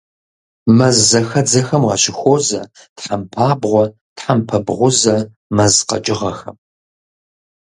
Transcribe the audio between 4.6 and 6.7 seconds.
бгъузэ мэз къэкӀыгъэхэм.